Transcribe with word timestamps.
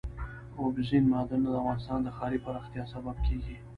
اوبزین 0.61 1.03
معدنونه 1.11 1.47
د 1.51 1.55
افغانستان 1.61 1.99
د 2.03 2.07
ښاري 2.17 2.39
پراختیا 2.45 2.83
سبب 2.93 3.15
کېږي. 3.27 3.55